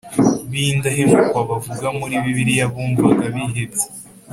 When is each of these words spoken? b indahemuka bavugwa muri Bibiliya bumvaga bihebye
b 0.49 0.51
indahemuka 0.67 1.37
bavugwa 1.49 1.87
muri 1.99 2.15
Bibiliya 2.23 2.65
bumvaga 2.73 3.25
bihebye 3.33 3.85